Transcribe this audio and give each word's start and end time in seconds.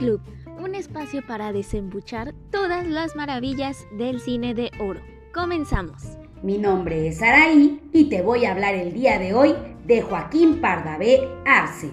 Un 0.00 0.74
espacio 0.74 1.20
para 1.26 1.52
desembuchar 1.52 2.32
todas 2.50 2.86
las 2.86 3.16
maravillas 3.16 3.86
del 3.98 4.20
cine 4.20 4.54
de 4.54 4.70
oro. 4.80 5.00
Comenzamos. 5.34 6.16
Mi 6.42 6.56
nombre 6.56 7.06
es 7.06 7.20
Araí 7.20 7.82
y 7.92 8.08
te 8.08 8.22
voy 8.22 8.46
a 8.46 8.52
hablar 8.52 8.74
el 8.74 8.94
día 8.94 9.18
de 9.18 9.34
hoy 9.34 9.54
de 9.84 10.00
Joaquín 10.00 10.62
Pardavé 10.62 11.28
Arce. 11.44 11.90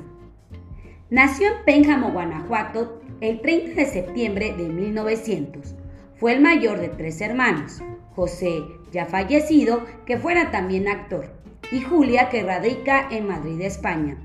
Nació 1.09 1.47
en 1.47 1.65
Pénjamo, 1.65 2.11
Guanajuato, 2.11 3.01
el 3.19 3.41
30 3.41 3.75
de 3.75 3.85
septiembre 3.85 4.53
de 4.55 4.69
1900. 4.69 5.75
Fue 6.15 6.31
el 6.31 6.39
mayor 6.39 6.79
de 6.79 6.87
tres 6.87 7.19
hermanos, 7.19 7.81
José, 8.15 8.63
ya 8.89 9.05
fallecido, 9.05 9.83
que 10.05 10.17
fuera 10.17 10.49
también 10.49 10.87
actor, 10.87 11.33
y 11.73 11.81
Julia, 11.81 12.29
que 12.29 12.41
radica 12.41 13.09
en 13.11 13.27
Madrid, 13.27 13.59
España. 13.59 14.17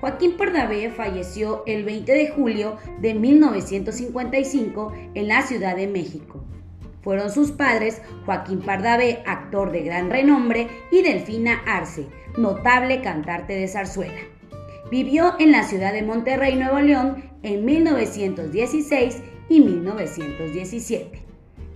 Joaquín 0.00 0.38
Pardavé 0.38 0.90
falleció 0.90 1.62
el 1.66 1.84
20 1.84 2.12
de 2.12 2.28
julio 2.28 2.78
de 3.00 3.12
1955 3.14 4.92
en 5.14 5.28
la 5.28 5.42
Ciudad 5.42 5.76
de 5.76 5.86
México. 5.86 6.42
Fueron 7.02 7.30
sus 7.30 7.50
padres 7.50 8.00
Joaquín 8.24 8.60
Pardavé, 8.60 9.22
actor 9.26 9.70
de 9.72 9.82
gran 9.82 10.10
renombre, 10.10 10.68
y 10.90 11.02
Delfina 11.02 11.62
Arce, 11.66 12.06
notable 12.38 13.02
cantante 13.02 13.54
de 13.54 13.68
zarzuela. 13.68 14.20
Vivió 14.90 15.34
en 15.38 15.52
la 15.52 15.64
ciudad 15.64 15.92
de 15.92 16.02
Monterrey, 16.02 16.56
Nuevo 16.56 16.80
León, 16.80 17.22
en 17.42 17.64
1916 17.64 19.22
y 19.50 19.60
1917. 19.60 21.22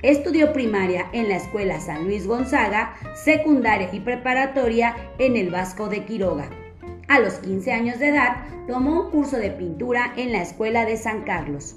Estudió 0.03 0.53
primaria 0.53 1.07
en 1.13 1.29
la 1.29 1.37
Escuela 1.37 1.81
San 1.81 2.05
Luis 2.05 2.27
Gonzaga, 2.27 2.95
secundaria 3.15 3.89
y 3.93 4.01
preparatoria 4.01 4.97
en 5.19 5.37
el 5.37 5.51
Vasco 5.51 5.89
de 5.89 6.05
Quiroga. 6.05 6.64
A 7.07 7.21
los 7.21 7.35
15 7.35 7.73
años 7.73 7.99
de 7.99 8.09
edad, 8.09 8.37
tomó 8.67 9.03
un 9.03 9.11
curso 9.11 9.37
de 9.37 9.51
pintura 9.51 10.13
en 10.17 10.33
la 10.33 10.41
Escuela 10.41 10.87
de 10.87 10.97
San 10.97 11.23
Carlos. 11.23 11.77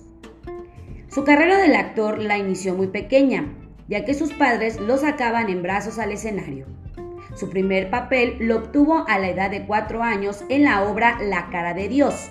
Su 1.09 1.23
carrera 1.23 1.57
del 1.57 1.75
actor 1.75 2.19
la 2.19 2.37
inició 2.37 2.75
muy 2.75 2.87
pequeña, 2.87 3.53
ya 3.89 4.05
que 4.05 4.13
sus 4.13 4.33
padres 4.33 4.79
lo 4.79 4.97
sacaban 4.97 5.49
en 5.49 5.61
brazos 5.61 5.99
al 5.99 6.11
escenario. 6.11 6.65
Su 7.35 7.49
primer 7.49 7.89
papel 7.89 8.37
lo 8.39 8.57
obtuvo 8.57 9.05
a 9.07 9.19
la 9.19 9.29
edad 9.29 9.51
de 9.51 9.65
4 9.65 10.01
años 10.01 10.43
en 10.49 10.63
la 10.63 10.83
obra 10.83 11.19
La 11.21 11.49
cara 11.49 11.73
de 11.73 11.89
Dios. 11.89 12.29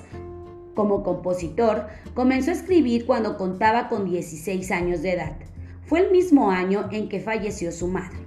Como 0.74 1.02
compositor, 1.02 1.86
comenzó 2.14 2.50
a 2.50 2.54
escribir 2.54 3.06
cuando 3.06 3.36
contaba 3.36 3.88
con 3.88 4.10
16 4.10 4.70
años 4.72 5.02
de 5.02 5.12
edad. 5.12 5.36
Fue 5.84 6.00
el 6.00 6.10
mismo 6.10 6.50
año 6.50 6.88
en 6.90 7.08
que 7.08 7.20
falleció 7.20 7.72
su 7.72 7.88
madre. 7.88 8.25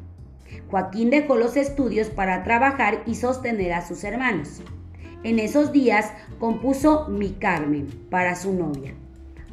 Joaquín 0.69 1.09
dejó 1.09 1.35
los 1.35 1.57
estudios 1.57 2.09
para 2.09 2.43
trabajar 2.43 3.03
y 3.05 3.15
sostener 3.15 3.73
a 3.73 3.85
sus 3.85 4.03
hermanos. 4.03 4.61
En 5.23 5.39
esos 5.39 5.71
días 5.71 6.11
compuso 6.39 7.07
Mi 7.09 7.31
Carmen 7.31 7.87
para 8.09 8.35
su 8.35 8.53
novia. 8.53 8.93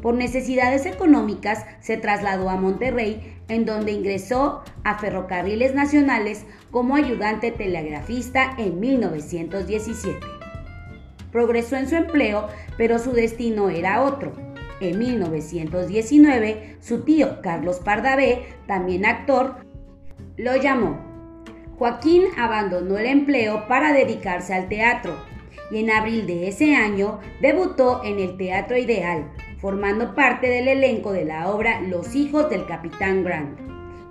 Por 0.02 0.14
necesidades 0.14 0.86
económicas 0.86 1.64
se 1.80 1.96
trasladó 1.96 2.50
a 2.50 2.56
Monterrey, 2.56 3.38
en 3.48 3.64
donde 3.64 3.92
ingresó 3.92 4.62
a 4.84 4.98
Ferrocarriles 4.98 5.74
Nacionales 5.74 6.44
como 6.70 6.96
ayudante 6.96 7.50
telegrafista 7.50 8.54
en 8.58 8.78
1917. 8.78 10.18
Progresó 11.32 11.76
en 11.76 11.88
su 11.88 11.96
empleo, 11.96 12.48
pero 12.76 12.98
su 12.98 13.12
destino 13.12 13.70
era 13.70 14.02
otro 14.02 14.46
en 14.80 14.98
1919, 14.98 16.76
su 16.80 17.00
tío 17.00 17.40
Carlos 17.40 17.80
Pardavé, 17.80 18.46
también 18.66 19.06
actor, 19.06 19.56
lo 20.36 20.56
llamó. 20.56 21.05
Joaquín 21.78 22.24
abandonó 22.38 22.96
el 22.96 23.06
empleo 23.06 23.68
para 23.68 23.92
dedicarse 23.92 24.54
al 24.54 24.68
teatro 24.68 25.14
y 25.70 25.78
en 25.78 25.90
abril 25.90 26.26
de 26.26 26.48
ese 26.48 26.74
año 26.74 27.20
debutó 27.40 28.02
en 28.04 28.18
el 28.18 28.36
Teatro 28.36 28.78
Ideal, 28.78 29.30
formando 29.58 30.14
parte 30.14 30.48
del 30.48 30.68
elenco 30.68 31.12
de 31.12 31.24
la 31.24 31.48
obra 31.50 31.80
Los 31.82 32.14
hijos 32.14 32.48
del 32.48 32.66
Capitán 32.66 33.24
Grant. 33.24 33.58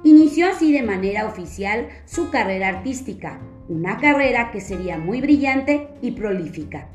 Inició 0.03 0.50
así 0.50 0.72
de 0.72 0.84
manera 0.84 1.26
oficial 1.26 1.90
su 2.06 2.30
carrera 2.30 2.68
artística, 2.68 3.40
una 3.68 3.97
carrera 3.97 4.52
que 4.52 4.62
sería 4.62 4.97
muy 4.97 5.22
brillante 5.22 5.88
y 6.02 6.12
prolífica. 6.12 6.90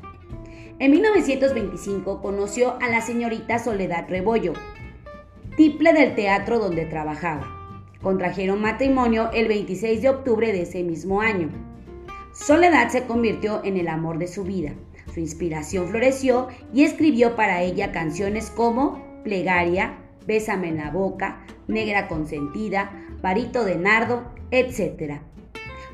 En 0.79 0.91
1925 0.91 2.21
conoció 2.21 2.77
a 2.81 2.87
la 2.87 3.01
señorita 3.01 3.59
Soledad 3.59 4.05
Rebollo, 4.07 4.53
tiple 5.57 5.91
del 5.91 6.15
teatro 6.15 6.59
donde 6.59 6.85
trabajaba. 6.85 7.60
Contrajeron 8.01 8.61
matrimonio 8.61 9.29
el 9.31 9.47
26 9.47 10.01
de 10.01 10.09
octubre 10.09 10.51
de 10.51 10.63
ese 10.63 10.83
mismo 10.83 11.21
año. 11.21 11.49
Soledad 12.33 12.89
se 12.89 13.03
convirtió 13.03 13.61
en 13.63 13.77
el 13.77 13.87
amor 13.87 14.17
de 14.17 14.27
su 14.27 14.43
vida. 14.43 14.73
Su 15.13 15.19
inspiración 15.19 15.87
floreció 15.89 16.47
y 16.73 16.83
escribió 16.83 17.35
para 17.35 17.61
ella 17.61 17.91
canciones 17.91 18.49
como 18.49 19.03
Plegaria, 19.23 19.97
Bésame 20.25 20.69
en 20.69 20.77
la 20.77 20.91
boca, 20.91 21.45
Negra 21.67 22.07
consentida, 22.07 22.91
Varito 23.21 23.65
de 23.65 23.75
nardo, 23.75 24.23
etc. 24.51 25.21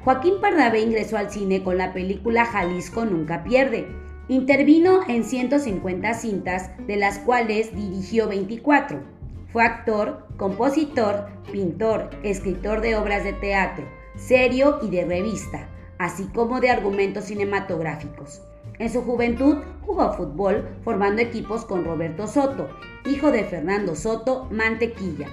Joaquín 0.03 0.35
Pardavé 0.41 0.81
ingresó 0.81 1.17
al 1.17 1.31
cine 1.31 1.63
con 1.63 1.77
la 1.77 1.93
película 1.93 2.45
Jalisco 2.45 3.05
nunca 3.05 3.43
pierde 3.43 3.87
Intervino 4.29 4.99
en 5.07 5.23
150 5.23 6.13
cintas, 6.13 6.71
de 6.85 6.97
las 6.97 7.17
cuales 7.19 7.73
dirigió 7.73 8.27
24. 8.27 9.16
Fue 9.51 9.63
actor, 9.63 10.27
compositor, 10.37 11.27
pintor, 11.51 12.09
escritor 12.23 12.81
de 12.81 12.95
obras 12.95 13.23
de 13.23 13.33
teatro, 13.33 13.85
serio 14.15 14.79
y 14.81 14.89
de 14.89 15.05
revista, 15.05 15.69
así 15.97 16.25
como 16.33 16.59
de 16.59 16.69
argumentos 16.69 17.25
cinematográficos. 17.25 18.41
En 18.79 18.91
su 18.91 19.01
juventud 19.03 19.57
jugó 19.85 20.13
fútbol 20.13 20.67
formando 20.83 21.21
equipos 21.21 21.65
con 21.65 21.85
Roberto 21.85 22.27
Soto, 22.27 22.69
hijo 23.05 23.31
de 23.31 23.45
Fernando 23.45 23.95
Soto 23.95 24.47
Mantequilla. 24.51 25.29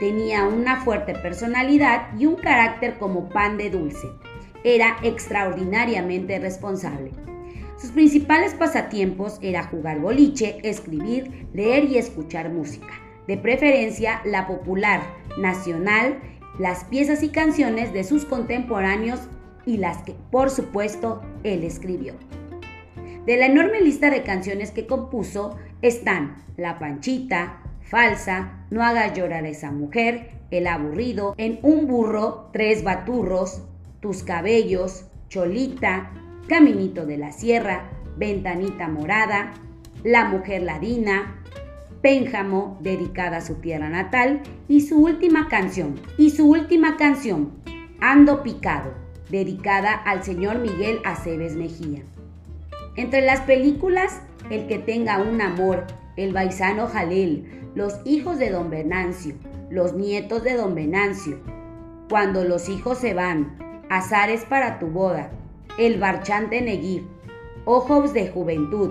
Tenía 0.00 0.44
una 0.44 0.82
fuerte 0.82 1.14
personalidad 1.14 2.08
y 2.18 2.26
un 2.26 2.34
carácter 2.34 2.98
como 2.98 3.28
pan 3.28 3.56
de 3.56 3.70
dulce. 3.70 4.08
Era 4.64 4.96
extraordinariamente 5.02 6.38
responsable. 6.40 7.12
Sus 7.80 7.92
principales 7.92 8.54
pasatiempos 8.54 9.38
era 9.40 9.64
jugar 9.64 10.00
boliche, 10.00 10.58
escribir, 10.62 11.48
leer 11.52 11.84
y 11.84 11.98
escuchar 11.98 12.50
música, 12.50 12.92
de 13.26 13.36
preferencia 13.36 14.20
la 14.24 14.46
popular, 14.46 15.02
nacional, 15.38 16.18
las 16.58 16.84
piezas 16.84 17.22
y 17.22 17.30
canciones 17.30 17.92
de 17.92 18.04
sus 18.04 18.24
contemporáneos 18.24 19.20
y 19.64 19.78
las 19.78 20.02
que, 20.02 20.14
por 20.30 20.50
supuesto, 20.50 21.22
él 21.44 21.64
escribió. 21.64 22.14
De 23.26 23.36
la 23.36 23.46
enorme 23.46 23.80
lista 23.80 24.10
de 24.10 24.22
canciones 24.22 24.72
que 24.72 24.86
compuso 24.86 25.56
están 25.80 26.42
La 26.56 26.78
Panchita, 26.78 27.60
Falsa, 27.82 28.66
No 28.70 28.82
haga 28.82 29.12
llorar 29.12 29.44
a 29.44 29.48
esa 29.48 29.70
mujer, 29.70 30.30
El 30.50 30.66
aburrido, 30.66 31.34
En 31.38 31.58
un 31.62 31.86
burro, 31.86 32.50
Tres 32.52 32.82
baturros, 32.82 33.62
Tus 34.00 34.24
cabellos, 34.24 35.06
Cholita, 35.28 36.10
Caminito 36.48 37.06
de 37.06 37.18
la 37.18 37.32
Sierra, 37.32 37.90
Ventanita 38.16 38.88
Morada, 38.88 39.54
La 40.02 40.24
Mujer 40.24 40.62
Ladina, 40.62 41.40
Pénjamo, 42.02 42.78
dedicada 42.80 43.36
a 43.36 43.40
su 43.40 43.54
tierra 43.54 43.88
natal, 43.88 44.42
y 44.66 44.80
su 44.80 45.00
última 45.00 45.48
canción, 45.48 45.94
y 46.18 46.30
su 46.30 46.50
última 46.50 46.96
canción, 46.96 47.52
Ando 48.00 48.42
Picado, 48.42 48.92
dedicada 49.30 49.94
al 49.94 50.24
señor 50.24 50.58
Miguel 50.58 50.98
Aceves 51.04 51.54
Mejía. 51.54 52.02
Entre 52.96 53.22
las 53.22 53.42
películas, 53.42 54.20
El 54.50 54.66
que 54.66 54.80
tenga 54.80 55.22
un 55.22 55.40
amor, 55.40 55.86
El 56.16 56.32
Baisano 56.32 56.88
Jalel, 56.88 57.70
Los 57.76 58.00
hijos 58.04 58.38
de 58.38 58.50
Don 58.50 58.68
Venancio, 58.68 59.36
Los 59.70 59.94
nietos 59.94 60.42
de 60.42 60.56
Don 60.56 60.74
Venancio, 60.74 61.38
Cuando 62.10 62.42
los 62.42 62.68
hijos 62.68 62.98
se 62.98 63.14
van, 63.14 63.56
Azares 63.88 64.44
para 64.44 64.80
tu 64.80 64.88
boda, 64.88 65.30
el 65.78 66.00
Barchante 66.00 66.60
Neguir, 66.60 67.06
Ojos 67.64 68.12
de 68.12 68.28
Juventud, 68.28 68.90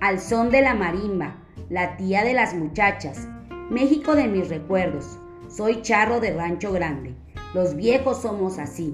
Al 0.00 0.18
Son 0.18 0.50
de 0.50 0.62
la 0.62 0.74
Marimba, 0.74 1.36
La 1.70 1.96
Tía 1.96 2.24
de 2.24 2.34
las 2.34 2.52
Muchachas, 2.52 3.28
México 3.70 4.16
de 4.16 4.26
mis 4.26 4.48
recuerdos, 4.48 5.20
Soy 5.48 5.82
Charro 5.82 6.18
de 6.18 6.32
Rancho 6.32 6.72
Grande, 6.72 7.14
Los 7.54 7.76
viejos 7.76 8.22
somos 8.22 8.58
así, 8.58 8.92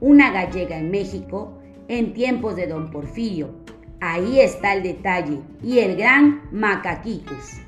Una 0.00 0.32
gallega 0.32 0.76
en 0.76 0.90
México, 0.90 1.56
En 1.86 2.14
tiempos 2.14 2.56
de 2.56 2.66
Don 2.66 2.90
Porfirio, 2.90 3.54
Ahí 4.00 4.40
está 4.40 4.74
el 4.74 4.82
detalle, 4.82 5.38
y 5.62 5.78
el 5.78 5.96
gran 5.96 6.42
Macaquicus. 6.50 7.60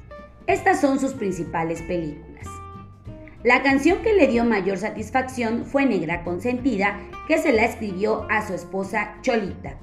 Estas 0.48 0.80
son 0.80 0.98
sus 0.98 1.12
principales 1.12 1.80
películas. 1.82 2.48
La 3.44 3.62
canción 3.62 3.98
que 3.98 4.14
le 4.14 4.26
dio 4.26 4.44
mayor 4.44 4.78
satisfacción 4.78 5.66
fue 5.66 5.86
Negra 5.86 6.24
Consentida, 6.24 6.98
que 7.28 7.38
se 7.38 7.52
la 7.52 7.64
escribió 7.64 8.26
a 8.28 8.44
su 8.44 8.54
esposa 8.54 9.18
Cholita. 9.22 9.78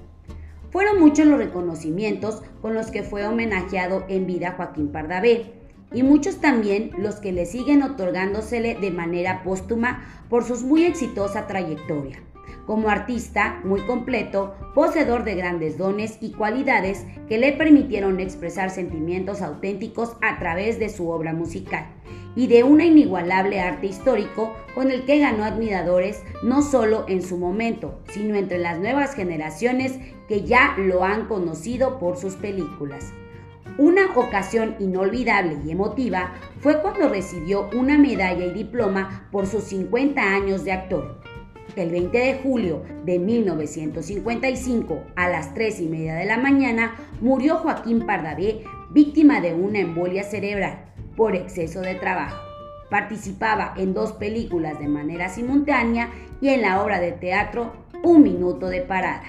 Fueron 0.76 1.00
muchos 1.00 1.26
los 1.26 1.38
reconocimientos 1.38 2.44
con 2.62 2.74
los 2.74 2.88
que 2.88 3.02
fue 3.02 3.26
homenajeado 3.26 4.04
en 4.10 4.28
vida 4.28 4.56
Joaquín 4.58 4.90
Pardavé, 4.90 5.54
y 5.94 6.04
muchos 6.04 6.42
también 6.42 6.92
los 6.98 7.16
que 7.16 7.32
le 7.32 7.46
siguen 7.46 7.82
otorgándosele 7.82 8.76
de 8.76 8.92
manera 8.92 9.42
póstuma 9.42 10.04
por 10.30 10.44
su 10.44 10.68
muy 10.68 10.84
exitosa 10.84 11.48
trayectoria. 11.48 12.22
Como 12.66 12.90
artista 12.90 13.60
muy 13.64 13.82
completo, 13.82 14.56
poseedor 14.74 15.24
de 15.24 15.36
grandes 15.36 15.78
dones 15.78 16.18
y 16.22 16.32
cualidades 16.32 17.06
que 17.28 17.38
le 17.38 17.54
permitieron 17.54 18.20
expresar 18.20 18.70
sentimientos 18.70 19.42
auténticos 19.42 20.18
a 20.22 20.40
través 20.40 20.80
de 20.80 20.90
su 20.90 21.10
obra 21.10 21.34
musical 21.34 21.86
y 22.36 22.48
de 22.48 22.64
un 22.64 22.82
inigualable 22.82 23.62
arte 23.62 23.88
histórico 23.88 24.54
con 24.74 24.92
el 24.92 25.06
que 25.06 25.20
ganó 25.20 25.46
admiradores 25.46 26.22
no 26.44 26.62
solo 26.62 27.06
en 27.08 27.22
su 27.22 27.38
momento, 27.38 28.00
sino 28.10 28.36
entre 28.36 28.60
las 28.60 28.80
nuevas 28.80 29.16
generaciones 29.16 29.98
que 30.28 30.44
ya 30.44 30.76
lo 30.78 31.04
han 31.04 31.28
conocido 31.28 31.98
por 32.00 32.18
sus 32.18 32.36
películas. 32.36 33.14
Una 33.78 34.14
ocasión 34.16 34.76
inolvidable 34.80 35.58
y 35.66 35.72
emotiva 35.72 36.34
fue 36.60 36.82
cuando 36.82 37.10
recibió 37.10 37.70
una 37.76 37.98
medalla 37.98 38.46
y 38.46 38.54
diploma 38.54 39.28
por 39.32 39.48
sus 39.48 39.64
50 39.66 40.22
años 40.22 40.64
de 40.64 40.72
actor. 40.72 41.20
El 41.76 41.92
20 41.92 42.18
de 42.18 42.36
julio 42.36 42.84
de 43.04 43.20
1955, 43.20 45.04
a 45.18 45.28
las 45.28 45.54
3 45.54 45.82
y 45.82 45.88
media 45.88 46.16
de 46.16 46.24
la 46.24 46.38
mañana, 46.38 46.96
murió 47.20 47.58
Joaquín 47.58 48.06
Pardavé, 48.06 48.64
víctima 48.92 49.42
de 49.42 49.54
una 49.54 49.80
embolia 49.80 50.24
cerebral 50.24 50.86
por 51.18 51.36
exceso 51.36 51.82
de 51.82 51.96
trabajo. 51.96 52.38
Participaba 52.90 53.74
en 53.76 53.94
dos 53.94 54.14
películas 54.14 54.80
de 54.80 54.88
manera 54.88 55.28
simultánea 55.28 56.12
y 56.40 56.48
en 56.48 56.62
la 56.62 56.82
obra 56.82 57.02
de 57.02 57.12
teatro 57.12 57.74
Un 58.04 58.24
Minuto 58.24 58.68
de 58.70 58.82
Parada. 58.82 59.24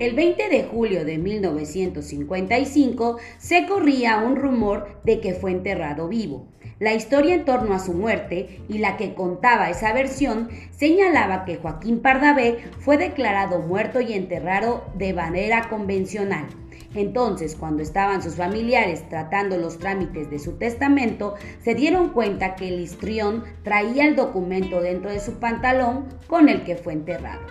El 0.00 0.14
20 0.14 0.48
de 0.48 0.64
julio 0.64 1.04
de 1.04 1.18
1955 1.18 3.18
se 3.36 3.66
corría 3.66 4.16
un 4.16 4.36
rumor 4.36 4.98
de 5.04 5.20
que 5.20 5.34
fue 5.34 5.50
enterrado 5.50 6.08
vivo. 6.08 6.46
La 6.78 6.94
historia 6.94 7.34
en 7.34 7.44
torno 7.44 7.74
a 7.74 7.80
su 7.80 7.92
muerte 7.92 8.62
y 8.66 8.78
la 8.78 8.96
que 8.96 9.12
contaba 9.12 9.68
esa 9.68 9.92
versión 9.92 10.48
señalaba 10.70 11.44
que 11.44 11.56
Joaquín 11.56 12.00
Pardavé 12.00 12.64
fue 12.78 12.96
declarado 12.96 13.58
muerto 13.58 14.00
y 14.00 14.14
enterrado 14.14 14.86
de 14.94 15.12
manera 15.12 15.68
convencional. 15.68 16.46
Entonces, 16.94 17.54
cuando 17.54 17.82
estaban 17.82 18.22
sus 18.22 18.36
familiares 18.36 19.06
tratando 19.10 19.58
los 19.58 19.78
trámites 19.78 20.30
de 20.30 20.38
su 20.38 20.52
testamento, 20.52 21.34
se 21.62 21.74
dieron 21.74 22.14
cuenta 22.14 22.56
que 22.56 22.68
el 22.68 22.80
histrión 22.80 23.44
traía 23.64 24.06
el 24.06 24.16
documento 24.16 24.80
dentro 24.80 25.10
de 25.10 25.20
su 25.20 25.34
pantalón 25.34 26.06
con 26.26 26.48
el 26.48 26.64
que 26.64 26.76
fue 26.76 26.94
enterrado. 26.94 27.42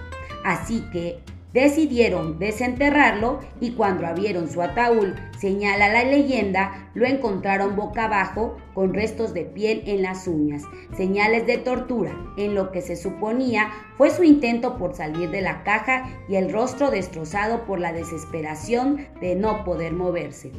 Así 0.44 0.84
que 0.92 1.19
Decidieron 1.54 2.38
desenterrarlo 2.38 3.40
y 3.60 3.72
cuando 3.72 4.06
abrieron 4.06 4.51
su 4.51 4.62
ataúd, 4.62 5.16
señala 5.40 5.92
la 5.92 6.04
leyenda, 6.04 6.92
lo 6.94 7.07
encontraron 7.07 7.75
boca 7.75 8.06
abajo 8.06 8.57
con 8.75 8.94
restos 8.94 9.34
de 9.34 9.46
piel 9.46 9.81
en 9.88 10.04
las 10.04 10.28
uñas, 10.28 10.62
señales 10.96 11.48
de 11.48 11.57
tortura, 11.57 12.16
en 12.38 12.54
lo 12.54 12.72
que 12.72 12.81
se 12.81 12.96
suponía 12.96 13.72
fue 13.98 14.12
su 14.12 14.24
intento 14.24 14.78
por 14.78 14.96
salir 14.96 15.31
de 15.31 15.42
la 15.42 15.63
caja 15.63 16.07
y 16.30 16.36
el 16.36 16.54
rostro 16.54 16.92
destrozado 16.92 17.66
por 17.66 17.80
la 17.80 17.94
desesperación 17.94 19.07
de 19.19 19.36
no 19.36 19.63
poder 19.63 19.94
moverse. 19.94 20.51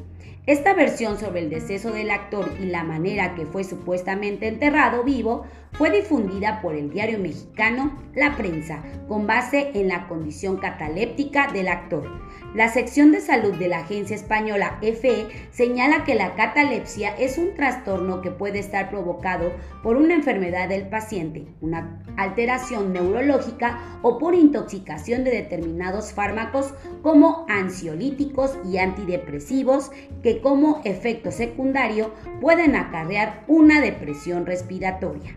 Esta 0.47 0.75
versión 0.75 1.19
sobre 1.19 1.41
el 1.41 1.51
deceso 1.51 1.93
del 1.93 2.11
actor 2.11 2.51
y 2.61 2.65
la 2.65 2.83
manera 2.83 3.35
que 3.35 3.47
fue 3.47 3.63
supuestamente 3.63 4.49
enterrado 4.49 5.05
vivo 5.05 5.45
fue 5.73 5.91
difundida 5.91 6.61
por 6.61 6.75
el 6.75 6.91
diario 6.91 7.19
mexicano 7.19 7.97
La 8.15 8.37
Prensa, 8.37 8.83
con 9.07 9.27
base 9.27 9.71
en 9.75 9.89
la 9.89 10.09
condición 10.09 10.57
cataléptica 10.81 11.53
del 11.53 11.69
actor. 11.69 12.09
La 12.55 12.69
sección 12.73 13.13
de 13.13 13.21
salud 13.21 13.55
de 13.55 13.69
la 13.69 13.81
agencia 13.81 14.17
española 14.17 14.79
EFE 14.81 15.27
señala 15.53 16.05
que 16.05 16.15
la 16.15 16.35
catalepsia 16.35 17.15
es 17.17 17.37
un 17.37 17.55
trastorno 17.55 18.23
que 18.23 18.31
puede 18.31 18.59
estar 18.59 18.89
provocado 18.89 19.53
por 19.83 19.97
una 19.97 20.15
enfermedad 20.15 20.71
del 20.71 20.89
paciente, 20.89 21.47
una 21.61 22.03
alteración 22.17 22.95
neurológica 22.95 24.01
o 24.03 24.19
por 24.19 24.35
intoxicación 24.35 25.23
de 25.23 25.33
determinados 25.33 26.15
fármacos 26.15 26.73
como 27.03 27.45
ansiolíticos 27.49 28.59
y 28.65 28.79
antidepresivos 28.79 29.91
que 30.23 30.41
como 30.41 30.81
efecto 30.85 31.31
secundario 31.31 32.11
pueden 32.41 32.75
acarrear 32.75 33.45
una 33.49 33.83
depresión 33.83 34.47
respiratoria. 34.47 35.37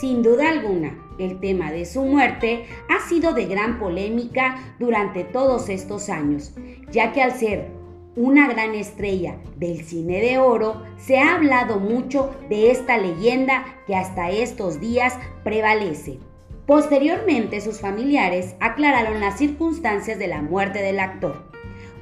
Sin 0.00 0.22
duda 0.22 0.48
alguna, 0.48 0.96
el 1.18 1.40
tema 1.40 1.72
de 1.72 1.84
su 1.84 2.02
muerte 2.02 2.64
ha 2.88 3.06
sido 3.06 3.34
de 3.34 3.44
gran 3.44 3.78
polémica 3.78 4.74
durante 4.78 5.24
todos 5.24 5.68
estos 5.68 6.08
años, 6.08 6.54
ya 6.90 7.12
que 7.12 7.20
al 7.20 7.32
ser 7.32 7.68
una 8.16 8.48
gran 8.48 8.74
estrella 8.74 9.36
del 9.56 9.84
cine 9.84 10.22
de 10.22 10.38
oro, 10.38 10.82
se 10.96 11.18
ha 11.18 11.34
hablado 11.34 11.78
mucho 11.80 12.34
de 12.48 12.70
esta 12.70 12.96
leyenda 12.96 13.66
que 13.86 13.94
hasta 13.94 14.30
estos 14.30 14.80
días 14.80 15.18
prevalece. 15.44 16.18
Posteriormente, 16.64 17.60
sus 17.60 17.80
familiares 17.80 18.56
aclararon 18.58 19.20
las 19.20 19.36
circunstancias 19.36 20.18
de 20.18 20.28
la 20.28 20.40
muerte 20.40 20.80
del 20.80 20.98
actor. 20.98 21.42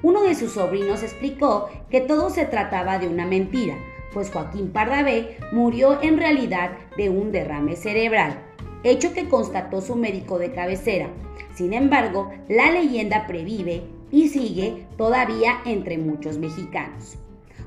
Uno 0.04 0.22
de 0.22 0.36
sus 0.36 0.52
sobrinos 0.52 1.02
explicó 1.02 1.68
que 1.90 2.00
todo 2.00 2.30
se 2.30 2.44
trataba 2.44 3.00
de 3.00 3.08
una 3.08 3.26
mentira, 3.26 3.74
pues 4.12 4.30
Joaquín 4.30 4.70
Pardavé 4.70 5.36
murió 5.52 6.02
en 6.02 6.18
realidad 6.18 6.70
de 6.96 7.10
un 7.10 7.32
derrame 7.32 7.76
cerebral, 7.76 8.38
hecho 8.84 9.12
que 9.12 9.28
constató 9.28 9.80
su 9.80 9.96
médico 9.96 10.38
de 10.38 10.52
cabecera. 10.52 11.08
Sin 11.54 11.72
embargo, 11.72 12.30
la 12.48 12.70
leyenda 12.70 13.26
previve 13.26 13.82
y 14.10 14.28
sigue 14.28 14.86
todavía 14.96 15.60
entre 15.64 15.98
muchos 15.98 16.38
mexicanos. 16.38 17.18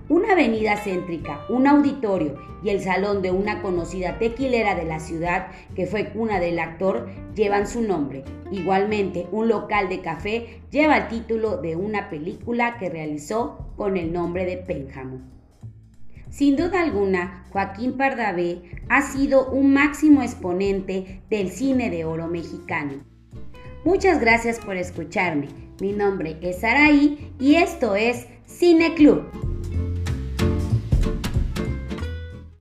Una 0.10 0.34
avenida 0.34 0.76
céntrica, 0.76 1.46
un 1.48 1.68
auditorio 1.68 2.36
y 2.64 2.70
el 2.70 2.82
salón 2.82 3.22
de 3.22 3.32
una 3.32 3.62
conocida 3.62 4.18
tequilera 4.20 4.76
de 4.76 4.84
la 4.84 5.00
ciudad, 5.00 5.48
que 5.74 5.88
fue 5.88 6.10
cuna 6.10 6.40
del 6.40 6.60
actor, 6.60 7.08
llevan 7.34 7.66
su 7.66 7.82
nombre. 7.82 8.26
Igualmente, 8.52 9.28
un 9.32 9.48
local 9.48 9.88
de 9.88 10.02
café 10.02 10.62
lleva 10.70 10.98
el 10.98 11.08
título 11.08 11.58
de 11.58 11.78
una 11.78 12.10
película 12.10 12.78
que 12.78 12.90
realizó 12.90 13.68
con 13.78 13.96
el 13.96 14.12
nombre 14.12 14.46
de 14.46 14.58
Pénjamo. 14.58 15.22
Sin 16.32 16.56
duda 16.56 16.82
alguna, 16.82 17.46
Joaquín 17.52 17.98
Pardavé 17.98 18.62
ha 18.88 19.02
sido 19.02 19.52
un 19.52 19.74
máximo 19.74 20.22
exponente 20.22 21.22
del 21.30 21.52
cine 21.52 21.90
de 21.90 22.06
oro 22.06 22.28
mexicano. 22.28 23.04
Muchas 23.84 24.22
gracias 24.22 24.58
por 24.58 24.78
escucharme. 24.78 25.50
Mi 25.82 25.92
nombre 25.92 26.38
es 26.42 26.64
Araí 26.64 27.34
y 27.38 27.56
esto 27.56 27.96
es 27.96 28.28
Cine 28.46 28.94
Club. 28.96 29.51